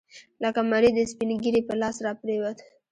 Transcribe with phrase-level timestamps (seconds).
[0.43, 2.57] لکه مريد د سپينږيري په لاس راپرېوت.